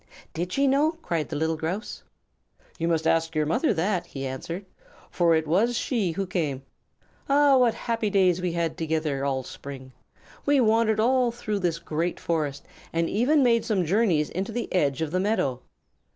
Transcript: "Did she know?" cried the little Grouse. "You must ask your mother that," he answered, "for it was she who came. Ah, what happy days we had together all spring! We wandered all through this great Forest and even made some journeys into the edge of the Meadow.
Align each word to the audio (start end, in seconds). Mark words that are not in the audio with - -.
"Did 0.33 0.51
she 0.51 0.65
know?" 0.65 0.93
cried 1.03 1.29
the 1.29 1.35
little 1.35 1.55
Grouse. 1.55 2.01
"You 2.79 2.87
must 2.87 3.05
ask 3.05 3.35
your 3.35 3.45
mother 3.45 3.71
that," 3.71 4.07
he 4.07 4.25
answered, 4.25 4.65
"for 5.11 5.35
it 5.35 5.45
was 5.45 5.77
she 5.77 6.13
who 6.13 6.25
came. 6.25 6.63
Ah, 7.29 7.55
what 7.57 7.75
happy 7.75 8.09
days 8.09 8.41
we 8.41 8.51
had 8.53 8.77
together 8.79 9.23
all 9.23 9.43
spring! 9.43 9.91
We 10.43 10.59
wandered 10.59 10.99
all 10.99 11.29
through 11.29 11.59
this 11.59 11.77
great 11.77 12.19
Forest 12.19 12.65
and 12.91 13.11
even 13.11 13.43
made 13.43 13.63
some 13.63 13.85
journeys 13.85 14.31
into 14.31 14.51
the 14.51 14.73
edge 14.73 15.03
of 15.03 15.11
the 15.11 15.19
Meadow. 15.19 15.61